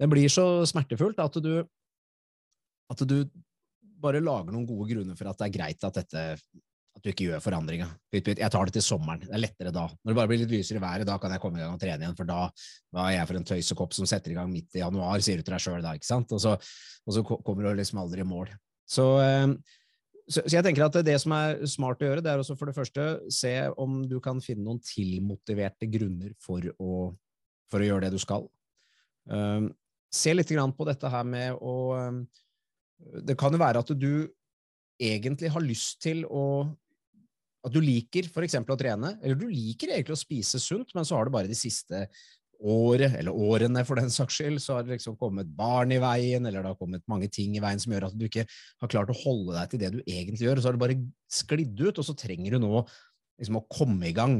Det 0.00 0.10
blir 0.10 0.28
så 0.32 0.46
smertefullt 0.68 1.22
at 1.24 1.40
du, 1.40 1.54
at 2.92 3.06
du 3.08 3.16
bare 4.04 4.20
lager 4.20 4.52
noen 4.52 4.68
gode 4.68 4.90
grunner 4.92 5.16
for 5.16 5.30
at 5.30 5.40
det 5.40 5.48
er 5.48 5.56
greit 5.56 5.88
at 5.88 6.02
dette 6.02 6.24
at 6.94 7.02
du 7.02 7.10
ikke 7.10 7.26
gjør 7.26 7.42
forandringa. 7.42 7.88
Jeg 8.14 8.50
tar 8.54 8.68
det 8.68 8.76
til 8.76 8.84
sommeren. 8.86 9.24
Det 9.24 9.32
er 9.34 9.42
lettere 9.42 9.72
da. 9.74 9.88
Når 9.90 10.12
det 10.12 10.18
bare 10.18 10.30
blir 10.30 10.40
litt 10.44 10.52
lysere 10.52 10.78
i 10.78 10.84
været, 10.84 11.06
da 11.08 11.16
kan 11.18 11.32
jeg 11.34 11.42
komme 11.42 11.58
i 11.58 11.64
gang 11.64 11.74
og 11.74 11.80
trene 11.82 12.06
igjen, 12.06 12.16
for 12.18 12.28
da, 12.28 12.44
hva 12.94 13.06
er 13.08 13.16
jeg 13.16 13.30
for 13.30 13.38
en 13.40 13.46
tøysekopp 13.48 13.96
som 13.96 14.08
setter 14.08 14.34
i 14.34 14.36
gang 14.38 14.52
midt 14.52 14.78
i 14.78 14.82
januar, 14.82 15.24
sier 15.24 15.40
du 15.40 15.46
til 15.46 15.56
deg 15.56 15.64
sjøl 15.64 15.82
da, 15.82 15.94
ikke 15.98 16.06
sant? 16.06 16.34
Og 16.36 16.42
så, 16.44 16.54
og 16.54 17.16
så, 17.16 17.24
kommer 17.26 17.66
du 17.66 17.80
liksom 17.80 17.98
aldri 18.04 18.22
i 18.22 18.28
mål. 18.28 18.52
Så, 18.86 19.08
eh, 19.24 19.48
så, 20.28 20.44
så, 20.44 20.52
jeg 20.54 20.66
tenker 20.66 20.86
at 20.86 21.00
det 21.06 21.16
som 21.20 21.34
er 21.36 21.64
smart 21.70 22.04
å 22.04 22.08
gjøre, 22.08 22.22
det 22.24 22.30
er 22.30 22.44
også 22.44 22.56
for 22.60 22.70
det 22.70 22.76
første 22.76 23.08
se 23.32 23.52
om 23.80 24.04
du 24.08 24.20
kan 24.22 24.38
finne 24.44 24.62
noen 24.68 24.78
tilmotiverte 24.84 25.90
grunner 25.90 26.30
for 26.42 26.62
å, 26.78 27.08
for 27.72 27.82
å 27.82 27.90
gjøre 27.90 28.06
det 28.06 28.14
du 28.14 28.22
skal. 28.22 28.46
Um, 29.26 29.72
se 30.14 30.30
litt 30.30 30.52
på 30.52 30.86
dette 30.86 31.10
her 31.10 31.24
med 31.26 31.56
å 31.56 31.74
um, 31.96 32.18
Det 33.24 33.34
kan 33.40 33.52
jo 33.52 33.58
være 33.58 33.80
at 33.80 33.90
du 33.96 34.28
egentlig 35.00 35.48
har 35.50 35.64
lyst 35.64 36.02
til 36.04 36.22
å 36.28 36.44
at 37.64 37.72
du 37.72 37.80
liker 37.80 38.28
f.eks. 38.28 38.58
å 38.60 38.78
trene, 38.78 39.14
eller 39.22 39.38
du 39.40 39.46
liker 39.48 39.94
egentlig 39.94 40.16
å 40.16 40.20
spise 40.20 40.60
sunt, 40.60 40.92
men 40.96 41.06
så 41.08 41.16
har 41.16 41.28
du 41.28 41.34
bare 41.34 41.48
de 41.48 41.56
siste 41.56 42.04
året, 42.64 43.16
eller 43.18 43.34
årene 43.34 43.82
for 43.84 43.98
den 44.00 44.12
saks 44.12 44.38
skyld, 44.38 44.60
så 44.62 44.76
har 44.76 44.84
det 44.84 44.94
liksom 44.94 45.16
kommet 45.20 45.48
barn 45.56 45.92
i 45.92 46.00
veien, 46.00 46.44
eller 46.44 46.62
det 46.62 46.72
har 46.72 46.78
kommet 46.80 47.04
mange 47.10 47.28
ting 47.32 47.56
i 47.56 47.62
veien 47.64 47.80
som 47.80 47.92
gjør 47.92 48.08
at 48.08 48.18
du 48.18 48.26
ikke 48.28 48.46
har 48.46 48.92
klart 48.92 49.10
å 49.12 49.18
holde 49.24 49.56
deg 49.56 49.72
til 49.72 49.82
det 49.82 49.90
du 49.96 49.98
egentlig 50.04 50.46
gjør, 50.46 50.60
og 50.60 50.64
så 50.64 50.70
har 50.70 50.78
det 50.78 50.84
bare 50.84 51.00
sklidd 51.40 51.82
ut, 51.82 51.98
og 51.98 52.06
så 52.06 52.16
trenger 52.18 52.56
du 52.56 52.62
nå 52.64 52.84
liksom 52.84 53.58
å 53.58 53.66
komme 53.72 54.08
i 54.08 54.14
gang. 54.16 54.38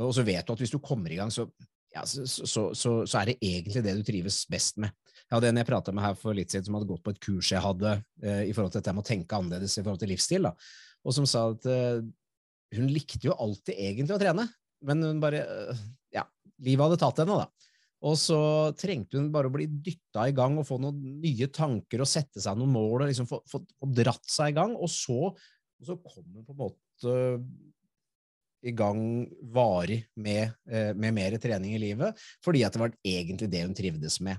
Og 0.00 0.14
så 0.16 0.24
vet 0.26 0.46
du 0.46 0.54
at 0.54 0.62
hvis 0.64 0.72
du 0.72 0.80
kommer 0.82 1.12
i 1.12 1.18
gang, 1.18 1.30
så, 1.34 1.46
ja, 1.92 2.06
så, 2.08 2.24
så, 2.24 2.70
så, 3.04 3.18
er 3.20 3.32
det 3.32 3.38
egentlig 3.42 3.84
det 3.84 3.96
du 3.98 4.06
trives 4.06 4.42
best 4.50 4.80
med. 4.82 4.94
Jeg 5.26 5.36
hadde 5.36 5.52
en 5.52 5.60
jeg 5.60 5.68
prata 5.68 5.92
med 5.94 6.06
her 6.06 6.16
for 6.18 6.36
litt 6.36 6.52
siden, 6.52 6.66
som 6.66 6.78
hadde 6.78 6.88
gått 6.88 7.04
på 7.04 7.12
et 7.12 7.20
kurs 7.22 7.52
jeg 7.52 7.62
hadde 7.62 7.98
eh, 8.24 8.46
i 8.48 8.56
forhold 8.56 8.72
til 8.72 8.80
dette 8.80 8.96
med 8.96 9.04
å 9.04 9.10
tenke 9.10 9.38
annerledes 9.38 9.76
i 9.76 9.84
forhold 9.84 10.00
til 10.02 10.12
livsstil, 10.12 10.48
da, 10.48 10.56
og 11.02 11.16
som 11.16 11.28
sa 11.28 11.44
at 11.52 11.68
eh, 11.68 12.02
hun 12.76 12.88
likte 12.92 13.26
jo 13.28 13.36
alltid 13.36 13.76
egentlig 13.76 14.16
å 14.16 14.22
trene, 14.22 14.46
men 14.86 15.04
hun 15.04 15.20
bare 15.22 15.44
Ja, 16.12 16.26
livet 16.64 16.86
hadde 16.86 17.00
tatt 17.00 17.22
henne, 17.22 17.42
da. 17.44 17.68
Og 18.02 18.16
så 18.18 18.38
trengte 18.74 19.20
hun 19.20 19.30
bare 19.34 19.46
å 19.46 19.54
bli 19.54 19.68
dytta 19.70 20.26
i 20.26 20.34
gang 20.34 20.56
og 20.58 20.66
få 20.66 20.80
noen 20.82 21.20
nye 21.22 21.46
tanker 21.54 22.02
og 22.02 22.10
sette 22.10 22.42
seg 22.42 22.58
noen 22.58 22.72
mål 22.74 23.04
og 23.04 23.10
liksom 23.12 23.28
få, 23.30 23.38
få, 23.46 23.60
og 23.62 23.92
dratt 23.94 24.26
seg 24.26 24.50
i 24.50 24.56
gang. 24.56 24.74
Og 24.74 24.90
så, 24.90 25.30
og 25.30 25.86
så 25.86 25.96
kom 26.02 26.24
hun 26.24 26.46
på 26.48 26.56
en 26.56 26.62
måte 26.64 27.14
i 28.62 28.72
gang 28.78 29.02
varig 29.54 30.00
med, 30.22 30.50
øh, 30.70 30.90
med, 30.94 31.14
mer 31.14 31.36
trening 31.42 31.76
i 31.76 31.82
livet, 31.82 32.18
fordi 32.44 32.62
at 32.66 32.74
det 32.74 32.82
var 32.82 32.96
egentlig 33.06 33.50
det 33.50 33.62
hun 33.64 33.74
trivdes 33.74 34.18
med. 34.22 34.38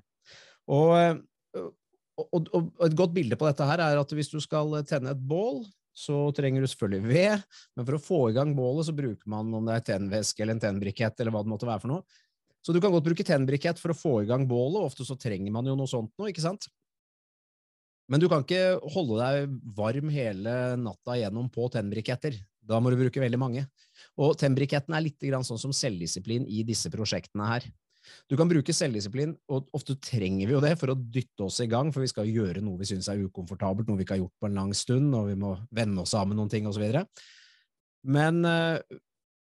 Og, 0.72 1.24
og 2.24 2.86
et 2.88 2.96
godt 3.00 3.16
bilde 3.16 3.40
på 3.40 3.48
dette 3.50 3.68
her 3.68 3.84
er 3.84 4.00
at 4.00 4.16
hvis 4.16 4.32
du 4.32 4.40
skal 4.44 4.78
tenne 4.88 5.12
et 5.12 5.24
bål, 5.28 5.64
så 5.94 6.18
trenger 6.36 6.64
du 6.64 6.70
selvfølgelig 6.70 7.10
ved, 7.10 7.48
men 7.78 7.88
for 7.88 7.98
å 7.98 8.02
få 8.02 8.20
i 8.30 8.36
gang 8.36 8.54
bålet, 8.58 8.88
så 8.90 8.96
bruker 8.98 9.30
man 9.30 9.54
om 9.54 9.70
det 9.70 9.78
er 9.78 9.88
tennvæske 9.94 10.44
eller 10.44 10.58
en 10.58 10.64
tennbrikett, 10.64 11.20
eller 11.22 11.36
hva 11.36 11.44
det 11.46 11.54
måtte 11.54 11.70
være 11.70 11.84
for 11.86 11.94
noe. 11.94 12.22
Så 12.64 12.74
du 12.74 12.80
kan 12.82 12.94
godt 12.94 13.06
bruke 13.06 13.26
tennbrikett 13.28 13.82
for 13.82 13.94
å 13.94 13.98
få 13.98 14.14
i 14.24 14.30
gang 14.30 14.48
bålet, 14.50 14.82
ofte 14.82 15.06
så 15.06 15.18
trenger 15.20 15.54
man 15.54 15.68
jo 15.68 15.76
noe 15.78 15.90
sånt 15.90 16.14
nå, 16.18 16.32
ikke 16.32 16.46
sant? 16.46 16.70
Men 18.12 18.20
du 18.20 18.28
kan 18.32 18.44
ikke 18.44 18.80
holde 18.94 19.20
deg 19.20 19.54
varm 19.78 20.10
hele 20.12 20.56
natta 20.80 21.16
gjennom 21.20 21.48
på 21.54 21.70
tennbriketter. 21.72 22.36
Da 22.64 22.80
må 22.80 22.92
du 22.92 22.98
bruke 23.00 23.22
veldig 23.22 23.40
mange. 23.40 23.64
Og 24.20 24.36
tennbriketten 24.40 24.96
er 24.96 25.06
litt 25.06 25.24
sånn 25.48 25.62
som 25.62 25.76
selvdisiplin 25.76 26.48
i 26.48 26.66
disse 26.68 26.92
prosjektene 26.92 27.48
her. 27.48 27.68
Du 28.30 28.36
kan 28.40 28.50
bruke 28.50 28.76
selvdisiplin, 28.76 29.34
og 29.52 29.70
ofte 29.76 29.96
trenger 30.02 30.50
vi 30.50 30.56
jo 30.56 30.62
det 30.64 30.74
for 30.80 30.94
å 30.94 30.98
dytte 30.98 31.48
oss 31.48 31.60
i 31.64 31.70
gang, 31.72 31.92
for 31.94 32.04
vi 32.04 32.12
skal 32.12 32.30
gjøre 32.30 32.64
noe 32.64 32.80
vi 32.82 32.90
syns 32.90 33.10
er 33.12 33.22
ukomfortabelt, 33.24 33.88
noe 33.88 34.00
vi 34.00 34.08
ikke 34.08 34.18
har 34.18 34.24
gjort 34.24 34.44
på 34.44 34.50
en 34.50 34.60
lang 34.60 34.74
stund, 34.78 35.14
og 35.18 35.30
vi 35.32 35.38
må 35.40 35.56
venne 35.76 36.04
oss 36.04 36.16
av 36.18 36.28
med 36.30 36.40
noen 36.40 36.52
ting, 36.52 36.68
osv. 36.70 36.86
Men 38.04 38.42
uh, 38.48 38.80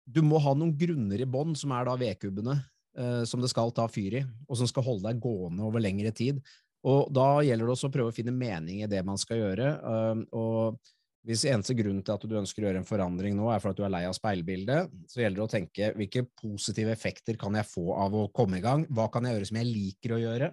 du 0.05 0.21
må 0.27 0.41
ha 0.43 0.57
noen 0.57 0.75
grunner 0.79 1.23
i 1.23 1.29
bånn, 1.29 1.57
som 1.59 1.73
er 1.77 1.89
da 1.89 1.97
vedkubbene, 2.01 2.59
uh, 2.99 3.23
som 3.29 3.45
det 3.45 3.53
skal 3.53 3.73
ta 3.77 3.89
fyr 3.91 4.19
i, 4.21 4.27
og 4.49 4.61
som 4.61 4.71
skal 4.71 4.87
holde 4.89 5.09
deg 5.09 5.23
gående 5.23 5.65
over 5.67 5.83
lengre 5.83 6.13
tid. 6.17 6.43
Og 6.83 7.13
da 7.15 7.37
gjelder 7.47 7.69
det 7.69 7.77
også 7.77 7.93
å 7.93 7.95
prøve 7.95 8.11
å 8.11 8.17
finne 8.17 8.35
mening 8.35 8.83
i 8.83 8.91
det 8.91 9.05
man 9.07 9.21
skal 9.21 9.39
gjøre. 9.39 9.71
Uh, 9.87 10.25
og 10.35 10.83
hvis 11.27 11.45
eneste 11.47 11.77
grunn 11.79 12.01
til 12.03 12.17
at 12.17 12.25
du 12.27 12.35
ønsker 12.39 12.65
å 12.65 12.69
gjøre 12.69 12.81
en 12.83 12.89
forandring 12.89 13.37
nå, 13.39 13.47
er 13.53 13.63
for 13.63 13.71
at 13.71 13.79
du 13.79 13.85
er 13.87 13.93
lei 13.95 14.03
av 14.09 14.17
speilbildet, 14.17 14.91
så 15.11 15.23
gjelder 15.23 15.39
det 15.39 15.45
å 15.45 15.53
tenke 15.53 15.91
hvilke 15.99 16.25
positive 16.41 16.95
effekter 16.95 17.39
kan 17.39 17.55
jeg 17.59 17.69
få 17.71 17.93
av 17.95 18.17
å 18.19 18.27
komme 18.35 18.59
i 18.59 18.65
gang? 18.65 18.85
Hva 18.91 19.07
kan 19.13 19.29
jeg 19.29 19.39
gjøre 19.39 19.51
som 19.53 19.61
jeg 19.61 19.71
liker 19.71 20.17
å 20.17 20.21
gjøre? 20.23 20.51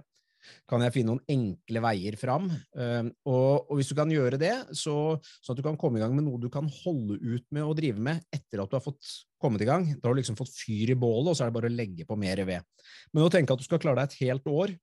Kan 0.70 0.84
jeg 0.86 0.94
finne 0.96 1.14
noen 1.16 1.34
enkle 1.34 1.82
veier 1.84 2.18
fram? 2.20 2.46
Uh, 2.78 3.10
og, 3.28 3.74
hvis 3.76 3.90
du 3.92 3.96
kan 3.98 4.12
gjøre 4.14 4.40
det, 4.42 4.54
så, 4.78 5.18
så, 5.42 5.52
at 5.52 5.60
du 5.60 5.66
kan 5.66 5.78
komme 5.80 6.00
i 6.00 6.04
gang 6.04 6.14
med 6.16 6.26
noe 6.28 6.42
du 6.42 6.48
kan 6.54 6.70
holde 6.84 7.18
ut 7.18 7.46
med 7.56 7.66
å 7.66 7.76
drive 7.78 8.02
med 8.06 8.22
etter 8.36 8.62
at 8.62 8.70
du 8.70 8.78
har 8.78 8.86
fått 8.86 9.16
kommet 9.42 9.66
i 9.66 9.70
gang, 9.70 9.88
da 9.98 10.10
har 10.10 10.16
du 10.16 10.22
liksom 10.22 10.38
fått 10.40 10.54
fyr 10.54 10.94
i 10.94 11.00
bålet, 11.00 11.32
og 11.32 11.38
så 11.38 11.46
er 11.46 11.52
det 11.52 11.58
bare 11.58 11.72
å 11.72 11.76
legge 11.76 12.08
på 12.08 12.18
mer 12.20 12.44
ved. 12.48 12.86
Men 13.12 13.26
å 13.26 13.34
tenke 13.34 13.56
at 13.56 13.62
du 13.62 13.68
skal 13.68 13.82
klare 13.82 14.04
deg 14.04 14.14
et 14.14 14.22
helt 14.28 14.54
år 14.54 14.78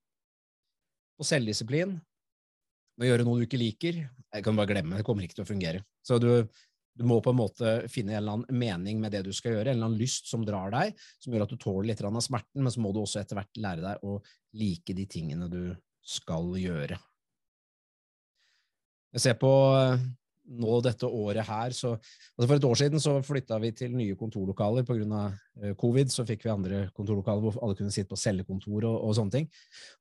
på 1.17 1.25
selvdisiplin, 1.25 1.97
å 3.01 3.09
gjøre 3.11 3.27
noe 3.27 3.41
du 3.41 3.47
ikke 3.47 3.61
liker, 3.61 4.01
jeg 4.37 4.45
kan 4.45 4.57
bare 4.57 4.71
glemme, 4.71 4.99
det 4.99 5.07
kommer 5.07 5.27
ikke 5.27 5.39
til 5.39 5.47
å 5.47 5.49
fungere. 5.49 5.83
Så 6.05 6.19
du, 6.23 6.29
du, 6.97 7.05
må 7.09 7.19
på 7.25 7.33
en 7.33 7.41
måte 7.41 7.75
finne 7.93 8.15
en 8.15 8.21
eller 8.21 8.39
annen 8.39 8.61
mening 8.63 9.01
med 9.03 9.15
det 9.15 9.25
du 9.27 9.33
skal 9.37 9.57
gjøre, 9.57 9.71
en 9.71 9.79
eller 9.79 9.91
annen 9.91 10.01
lyst 10.01 10.31
som 10.31 10.45
drar 10.47 10.73
deg, 10.75 10.97
som 11.23 11.35
gjør 11.35 11.47
at 11.47 11.53
du 11.53 11.59
tåler 11.61 11.91
litt 11.91 12.05
av 12.05 12.21
smerten, 12.25 12.63
men 12.63 12.73
så 12.73 12.85
må 12.85 12.93
du 12.93 13.03
også 13.03 13.21
etter 13.23 13.41
hvert 13.41 13.61
lære 13.63 13.85
deg 13.85 14.07
å 14.07 14.19
like 14.57 14.97
de 14.97 15.09
tingene 15.11 15.51
du 15.53 15.63
skal 16.07 16.53
gjøre. 16.61 16.99
Jeg 19.17 19.25
ser 19.25 19.37
på 19.41 19.51
nå 20.47 20.79
dette 20.85 21.09
året 21.09 21.47
her 21.47 21.75
så 21.75 21.95
altså 21.97 22.47
For 22.47 22.57
et 22.57 22.67
år 22.69 22.79
siden 22.79 23.03
så 23.03 23.15
flytta 23.25 23.59
vi 23.63 23.73
til 23.77 23.97
nye 23.97 24.17
kontorlokaler 24.19 24.87
pga. 24.87 25.23
Eh, 25.63 25.75
covid. 25.79 26.13
Så 26.13 26.27
fikk 26.29 26.45
vi 26.45 26.53
andre 26.53 26.83
kontorlokaler 26.97 27.43
hvor 27.43 27.59
alle 27.65 27.77
kunne 27.79 27.95
sitte 27.95 28.13
på 28.13 28.21
cellekontor 28.21 28.85
og, 28.85 28.97
og 29.09 29.17
sånne 29.17 29.35
ting. 29.35 29.49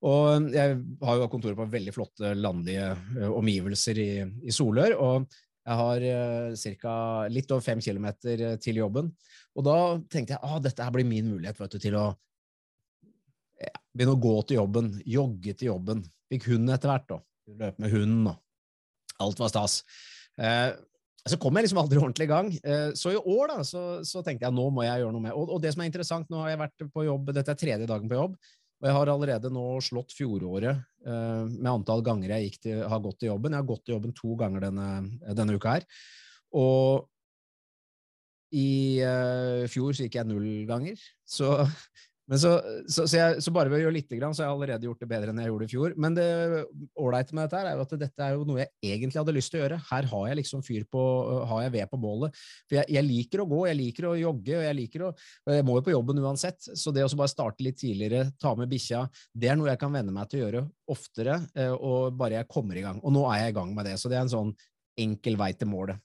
Og 0.06 0.52
jeg 0.54 0.78
har 1.02 1.22
jo 1.22 1.32
kontoret 1.32 1.58
på 1.58 1.70
veldig 1.72 1.96
flotte 1.96 2.34
landlige 2.38 2.92
uh, 2.94 3.32
omgivelser 3.38 4.02
i, 4.02 4.10
i, 4.44 4.54
Solør. 4.54 4.98
og 5.00 5.38
jeg 5.66 5.80
har 5.80 6.04
uh, 6.06 6.76
ca. 6.82 6.96
litt 7.32 7.52
over 7.52 7.66
fem 7.66 7.82
kilometer 7.82 8.46
til 8.62 8.84
jobben. 8.84 9.10
Og 9.56 9.66
da 9.66 9.78
tenkte 10.12 10.36
jeg 10.36 10.42
at 10.42 10.50
ah, 10.50 10.62
dette 10.62 10.84
her 10.84 10.94
blir 10.94 11.08
min 11.08 11.32
mulighet 11.32 11.72
du, 11.72 11.80
til 11.80 11.98
å 11.98 12.10
ja, 13.64 13.72
begynne 13.96 14.18
å 14.18 14.22
gå 14.22 14.36
til 14.44 14.60
jobben, 14.60 14.92
jogge 15.08 15.56
til 15.56 15.72
jobben. 15.72 16.04
Fikk 16.30 16.52
hund 16.52 16.74
etter 16.74 16.92
hvert, 16.92 17.08
da. 17.10 17.22
Løpe 17.56 17.82
med 17.82 17.94
hunden 17.94 18.28
og 18.34 18.42
alt 19.24 19.40
var 19.40 19.52
stas. 19.54 19.80
Eh, 20.42 20.74
så 21.26 21.40
kom 21.42 21.58
jeg 21.58 21.66
liksom 21.66 21.80
aldri 21.82 22.02
ordentlig 22.02 22.28
i 22.28 22.32
gang. 22.32 22.52
Eh, 22.62 22.92
så 22.98 23.16
i 23.16 23.18
år 23.18 23.56
da, 23.56 23.64
så, 23.66 23.86
så, 24.06 24.22
tenkte 24.26 24.46
jeg 24.46 24.56
nå 24.56 24.68
må 24.74 24.86
jeg 24.86 25.02
gjøre 25.02 25.16
noe 25.16 25.26
med. 25.26 25.34
Og, 25.34 25.56
og, 25.56 25.64
det 25.64 25.74
som 25.74 25.82
er 25.82 25.90
interessant, 25.90 26.30
nå 26.30 26.44
har 26.44 26.54
jeg 26.54 26.62
vært 26.62 26.86
på 26.94 27.08
jobb, 27.08 27.34
dette 27.34 27.56
er 27.56 27.62
tredje 27.62 27.90
dagen 27.90 28.12
på 28.12 28.20
jobb, 28.20 28.38
og 28.82 28.90
jeg 28.90 28.98
har 28.98 29.10
allerede 29.10 29.50
nå 29.54 29.66
slått 29.82 30.14
fjoråret 30.14 30.76
eh, 30.76 31.44
med 31.50 31.72
antall 31.72 32.04
ganger 32.06 32.36
jeg 32.36 32.60
til, 32.62 32.84
har 32.92 33.02
gått 33.02 33.22
til 33.24 33.32
jobben. 33.32 33.56
Jeg 33.56 33.64
har 33.64 33.70
gått 33.72 33.86
til 33.88 33.96
jobben 33.96 34.16
to 34.18 34.38
ganger 34.40 34.68
denne, 34.68 34.90
denne 35.38 35.58
uka 35.58 35.78
her. 35.78 35.88
Og 36.56 37.08
i 38.56 39.02
uh, 39.04 39.66
fjor 39.72 39.96
så 39.96 40.06
gikk 40.06 40.20
jeg 40.20 40.30
null 40.30 40.48
ganger. 40.70 41.00
Så 41.28 41.50
men 42.26 42.40
så, 42.42 42.56
så, 42.90 43.04
så, 43.06 43.18
jeg, 43.20 43.42
så, 43.46 43.52
bare 43.54 43.70
ved 43.70 43.84
å 43.84 43.84
gjøre 43.84 43.96
lite 44.00 44.18
grann, 44.18 44.34
så 44.34 44.42
har 44.42 44.48
jeg 44.50 44.58
allerede 44.58 44.88
gjort 44.88 45.04
det 45.04 45.10
bedre 45.12 45.30
enn 45.30 45.42
jeg 45.44 45.52
gjorde 45.52 45.68
i 45.68 45.70
fjor. 45.70 45.94
Men 46.02 46.16
det 46.18 46.26
ålreite 46.98 47.36
med 47.38 47.46
dette 47.46 47.60
er 47.62 47.76
jo 47.78 47.84
at 47.84 47.94
dette 48.02 48.26
er 48.26 48.34
jo 48.34 48.48
noe 48.50 48.64
jeg 48.64 48.96
egentlig 48.96 49.22
hadde 49.22 49.36
lyst 49.36 49.54
til 49.54 49.60
å 49.60 49.62
gjøre. 49.62 49.78
Her 49.92 50.10
har 50.10 50.24
jeg 50.32 50.40
liksom 50.40 50.64
fyr 50.66 50.88
på, 50.90 51.04
har 51.52 51.62
jeg 51.68 51.76
ved 51.76 51.92
på 51.92 52.00
bålet. 52.02 52.40
For 52.66 52.80
jeg, 52.80 52.90
jeg, 52.98 53.08
liker 53.12 53.44
å 53.44 53.48
gå, 53.52 53.60
jeg 53.70 53.80
liker 53.82 54.10
å 54.10 54.16
jogge, 54.18 54.58
og 54.58 54.66
jeg 54.66 54.80
liker 54.80 55.06
å 55.06 55.12
Jeg 55.54 55.68
må 55.68 55.78
jo 55.78 55.86
på 55.86 55.94
jobben 55.94 56.24
uansett. 56.26 56.72
Så 56.74 56.96
det 56.96 57.06
å 57.06 57.12
bare 57.14 57.34
starte 57.36 57.66
litt 57.68 57.78
tidligere, 57.84 58.32
ta 58.42 58.56
med 58.58 58.74
bikkja, 58.74 59.06
det 59.38 59.54
er 59.54 59.62
noe 59.62 59.70
jeg 59.70 59.84
kan 59.86 59.94
venne 59.94 60.16
meg 60.16 60.32
til 60.32 60.42
å 60.42 60.46
gjøre 60.48 60.66
oftere, 60.96 61.40
eh, 61.54 61.74
og 61.76 62.18
bare 62.18 62.40
jeg 62.42 62.50
kommer 62.50 62.82
i 62.82 62.88
gang. 62.88 63.06
Og 63.06 63.14
nå 63.14 63.28
er 63.30 63.46
jeg 63.46 63.54
i 63.54 63.60
gang 63.60 63.78
med 63.78 63.86
det. 63.86 64.00
Så 64.02 64.10
det 64.10 64.18
er 64.18 64.26
en 64.26 64.34
sånn 64.34 64.54
enkel 64.98 65.38
vei 65.38 65.54
til 65.54 65.70
målet. 65.70 66.02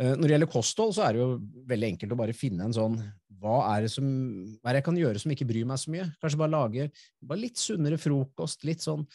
Eh, 0.00 0.14
når 0.14 0.24
det 0.24 0.36
gjelder 0.38 0.54
kosthold, 0.56 0.96
så 0.96 1.04
er 1.04 1.12
det 1.12 1.20
jo 1.20 1.32
veldig 1.68 1.94
enkelt 1.94 2.16
å 2.16 2.22
bare 2.24 2.36
finne 2.36 2.64
en 2.64 2.76
sånn 2.76 2.96
Hva 3.40 3.56
er 3.72 3.86
det 3.86 3.90
som 3.94 4.06
hva 4.60 4.70
er 4.70 4.76
det 4.76 4.82
jeg 4.82 4.88
kan 4.90 5.00
gjøre 5.00 5.20
som 5.22 5.32
ikke 5.32 5.48
bryr 5.48 5.68
meg 5.68 5.80
så 5.80 5.92
mye? 5.92 6.06
Kanskje 6.20 6.40
bare 6.40 6.54
lage 6.54 6.88
bare 7.24 7.40
litt 7.40 7.60
sunnere 7.60 7.98
frokost, 8.00 8.66
litt 8.68 8.84
sånn 8.84 9.06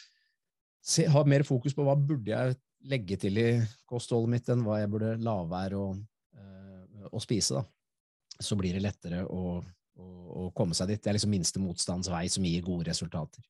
se, 0.85 1.05
Ha 1.11 1.23
mer 1.29 1.45
fokus 1.45 1.75
på 1.77 1.85
hva 1.85 1.95
burde 1.97 2.33
jeg 2.33 2.57
legge 2.85 3.17
til 3.21 3.39
i 3.41 3.47
kostholdet 3.89 4.33
mitt, 4.35 4.49
enn 4.49 4.65
hva 4.65 4.81
jeg 4.81 4.91
burde 4.93 5.15
la 5.25 5.39
være 5.49 5.79
å, 5.81 5.87
å 7.09 7.21
spise, 7.23 7.57
da. 7.57 7.65
Så 8.41 8.57
blir 8.59 8.75
det 8.75 8.83
lettere 8.83 9.23
å, 9.25 9.57
å, 9.61 10.05
å, 10.05 10.47
komme 10.55 10.75
seg 10.77 10.91
dit. 10.91 11.01
Det 11.01 11.09
er 11.09 11.17
liksom 11.17 11.33
minste 11.33 11.61
motstands 11.63 12.11
vei 12.11 12.25
som 12.31 12.45
gir 12.45 12.65
gode 12.65 12.89
resultater. 12.89 13.45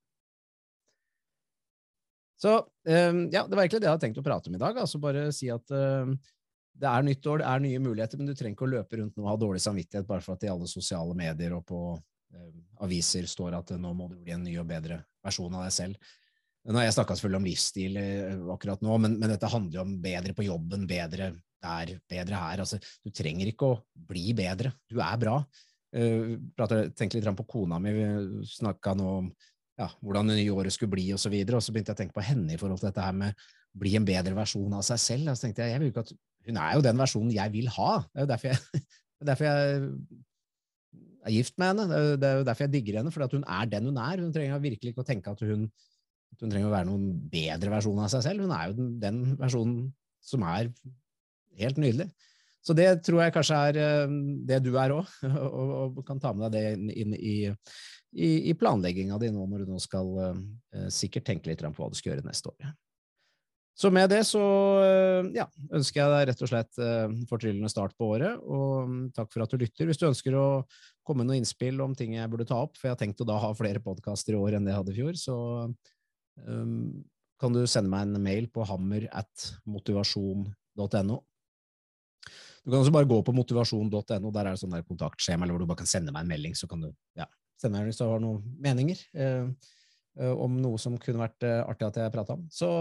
Så 2.40 2.54
øh, 2.60 3.20
ja, 3.32 3.46
det 3.48 3.56
var 3.56 3.64
egentlig 3.64 3.82
det 3.82 3.88
jeg 3.88 3.96
hadde 3.96 4.04
tenkt 4.06 4.22
å 4.22 4.26
prate 4.26 4.52
om 4.52 4.58
i 4.58 4.62
dag. 4.62 4.78
altså 4.78 5.02
Bare 5.02 5.30
si 5.36 5.50
at 5.52 5.72
øh, 5.74 6.14
det 6.76 6.90
er 6.90 7.06
nytt 7.08 7.28
år, 7.32 7.40
det 7.42 7.48
er 7.48 7.64
nye 7.64 7.80
muligheter, 7.84 8.20
men 8.20 8.28
du 8.28 8.36
trenger 8.36 8.58
ikke 8.58 8.68
å 8.68 8.74
løpe 8.74 9.00
rundt 9.00 9.16
nå 9.16 9.24
og 9.24 9.32
ha 9.32 9.38
dårlig 9.40 9.64
samvittighet 9.64 10.08
bare 10.10 10.24
for 10.24 10.36
at 10.36 10.44
det 10.44 10.50
i 10.50 10.54
alle 10.54 10.68
sosiale 10.68 11.16
medier 11.18 11.56
og 11.56 11.64
på 11.70 11.80
eh, 11.96 12.52
aviser 12.84 13.28
står 13.32 13.56
at 13.62 13.74
nå 13.80 13.94
må 13.96 14.10
du 14.12 14.18
bli 14.20 14.36
en 14.36 14.44
ny 14.44 14.58
og 14.60 14.68
bedre 14.70 15.00
versjon 15.26 15.56
av 15.56 15.66
deg 15.66 15.76
selv. 15.76 16.14
Nå 16.66 16.80
har 16.80 16.88
jeg 16.88 16.96
snakka 16.98 17.16
selvfølgelig 17.16 17.42
om 17.42 17.48
livsstil 17.48 18.00
eh, 18.02 18.44
akkurat 18.56 18.84
nå, 18.84 18.98
men, 19.06 19.18
men, 19.22 19.32
dette 19.32 19.52
handler 19.52 19.80
jo 19.80 19.86
om 19.86 19.96
bedre 20.04 20.36
på 20.36 20.48
jobben, 20.48 20.88
bedre 20.90 21.32
der, 21.66 21.96
bedre 22.12 22.42
her. 22.42 22.66
Altså, 22.66 22.82
du 23.06 23.14
trenger 23.16 23.50
ikke 23.50 23.72
å 23.72 23.80
bli 24.12 24.34
bedre. 24.38 24.74
Du 24.90 25.00
er 25.00 25.22
bra. 25.22 25.40
Uh, 25.96 26.36
tenker 26.92 27.22
litt 27.22 27.38
på 27.38 27.46
kona 27.48 27.78
mi, 27.80 27.94
vi 27.96 28.08
snakka 28.52 28.98
nå 29.00 29.12
om 29.22 29.30
ja, 29.80 29.90
hvordan 30.00 30.32
det 30.32 30.38
nye 30.40 30.54
året 30.56 30.74
skulle 30.74 30.94
bli, 30.94 31.10
og 31.14 31.20
så 31.20 31.30
og 31.30 31.64
så 31.64 31.74
begynte 31.74 31.92
jeg 31.92 31.98
å 31.98 32.02
tenke 32.04 32.16
på 32.16 32.24
henne 32.24 32.54
i 32.54 32.60
forhold 32.60 32.80
til 32.80 32.90
dette 32.90 33.04
her 33.04 33.16
med 33.16 33.46
bli 33.76 33.96
en 34.00 34.08
bedre 34.08 34.36
versjon 34.38 34.76
av 34.78 34.86
seg 34.88 35.02
selv. 35.02 35.32
Og 35.32 35.38
så 35.38 35.48
tenkte 35.48 35.66
jeg, 35.66 35.76
jeg 35.76 35.84
vil 35.84 35.92
ikke 35.92 36.06
at 36.06 36.14
hun 36.46 36.60
er 36.62 36.78
jo 36.78 36.86
den 36.86 37.02
versjonen 37.02 37.34
jeg 37.36 37.54
vil 37.56 37.68
ha. 37.76 37.90
Det 38.06 38.22
er 38.22 38.26
jo 38.26 38.30
derfor 38.32 38.52
jeg, 38.52 38.84
derfor 39.32 39.48
jeg 39.50 39.82
er 41.26 41.36
gift 41.36 41.58
med 41.60 41.74
henne. 41.74 42.02
Det 42.22 42.30
er 42.30 42.40
jo 42.40 42.48
derfor 42.48 42.68
jeg 42.68 42.74
digger 42.78 43.02
henne, 43.02 43.12
fordi 43.14 43.40
hun 43.40 43.48
er 43.58 43.72
den 43.72 43.90
hun 43.90 44.00
er. 44.06 44.24
Hun 44.24 44.36
trenger 44.36 44.64
virkelig 44.64 44.94
ikke 44.94 45.04
å 45.04 45.10
tenke 45.10 45.34
at 45.34 45.44
hun, 45.44 45.68
at 46.36 46.46
hun 46.46 46.54
trenger 46.54 46.70
å 46.70 46.76
være 46.76 46.90
noen 46.92 47.10
bedre 47.34 47.74
versjon 47.74 48.04
av 48.06 48.14
seg 48.14 48.24
selv. 48.30 48.46
Hun 48.46 48.56
er 48.56 48.70
jo 48.70 48.78
den, 48.80 48.94
den 49.04 49.22
versjonen 49.42 49.90
som 50.24 50.46
er 50.48 50.72
helt 51.60 51.82
nydelig. 51.82 52.08
Så 52.66 52.74
det 52.74 52.88
tror 53.06 53.22
jeg 53.22 53.34
kanskje 53.36 53.58
er 53.70 53.78
eh, 53.78 54.16
det 54.50 54.64
du 54.66 54.72
er 54.82 54.96
òg, 54.96 55.12
og, 55.30 55.76
og, 55.92 56.00
kan 56.08 56.22
ta 56.22 56.34
med 56.34 56.56
deg 56.56 56.80
det 56.82 56.96
inn 56.98 57.14
i, 57.14 57.36
i, 58.16 58.32
i 58.50 58.56
planlegginga 58.58 59.20
di 59.22 59.30
nå 59.34 59.46
når 59.52 59.66
du 59.66 59.76
nå 59.76 59.82
skal 59.84 60.10
uh, 60.18 60.88
sikkert 60.94 61.28
tenke 61.30 61.52
litt 61.52 61.62
på 61.62 61.76
hva 61.78 61.92
du 61.92 62.00
skal 62.00 62.14
gjøre 62.14 62.26
neste 62.26 62.50
år. 62.54 62.74
Så 63.76 63.90
med 63.92 64.08
det 64.08 64.22
så 64.24 64.42
eh, 64.80 65.30
ja, 65.36 65.44
ønsker 65.76 66.00
jeg 66.00 66.12
deg 66.14 66.30
rett 66.30 66.44
og 66.46 66.48
slett 66.48 66.78
fortryllende 67.28 67.68
start 67.68 67.92
på 68.00 68.08
året, 68.16 68.40
og 68.40 68.88
mm, 68.88 69.02
takk 69.18 69.34
for 69.34 69.44
at 69.44 69.52
du 69.52 69.60
lytter. 69.60 69.90
Hvis 69.90 70.00
du 70.00 70.08
ønsker 70.08 70.38
å 70.40 70.46
komme 71.04 71.22
med 71.22 71.34
noen 71.34 71.44
innspill 71.44 71.84
om 71.84 71.92
ting 71.98 72.16
jeg 72.16 72.32
burde 72.32 72.48
ta 72.48 72.62
opp, 72.64 72.80
for 72.80 72.88
jeg 72.88 72.96
har 72.96 73.02
tenkt 73.04 73.20
å 73.20 73.28
da 73.28 73.36
ha 73.44 73.52
flere 73.58 73.84
podkaster 73.84 74.38
i 74.38 74.40
år 74.40 74.56
enn 74.56 74.66
det 74.66 74.72
jeg 74.72 74.80
hadde 74.80 74.96
i 74.96 74.98
fjor, 75.02 75.20
så 75.20 75.38
um, 76.48 77.04
kan 77.44 77.52
du 77.52 77.66
sende 77.68 77.92
meg 77.92 78.08
en 78.08 78.24
mail 78.24 78.48
på 78.48 78.64
hammer 78.66 79.10
at 79.12 79.50
motivasjon.no. 79.68 81.20
Du 82.66 82.72
kan 82.72 82.82
også 82.82 82.94
bare 82.96 83.08
gå 83.08 83.22
på 83.22 83.34
motivasjon.no, 83.38 84.32
der 84.34 84.42
er 84.42 84.56
det 84.56 84.62
sånn 84.62 84.74
der 84.74 84.86
kontaktskjema 84.88 85.46
eller 85.46 85.54
hvor 85.56 85.64
du 85.64 85.70
bare 85.70 85.84
kan 85.84 85.90
sende 85.90 86.14
meg 86.16 86.26
en 86.26 86.34
melding, 86.34 86.56
så 86.58 86.68
kan 86.68 86.82
du 86.82 86.90
ja, 87.20 87.28
sende 87.62 87.78
meg 87.78 87.92
hvis 87.92 88.02
du 88.02 88.08
har 88.08 88.24
noen 88.24 88.42
meninger 88.66 89.04
uh, 89.22 89.52
uh, 90.18 90.34
om 90.34 90.58
noe 90.64 90.82
som 90.82 90.98
kunne 90.98 91.22
vært 91.22 91.46
artig 91.46 91.88
at 91.92 92.02
jeg 92.02 92.16
prata 92.16 92.40
om. 92.40 92.48
Så 92.50 92.72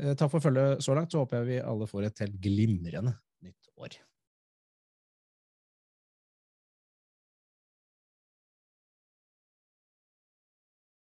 Eh, 0.00 0.14
takk 0.16 0.30
for 0.32 0.40
følget 0.40 0.80
så 0.84 0.94
langt, 0.96 1.12
så 1.12 1.20
håper 1.20 1.42
jeg 1.42 1.48
vi 1.50 1.60
alle 1.60 1.88
får 1.88 2.08
et 2.08 2.24
helt 2.24 2.40
glimrende 2.40 3.12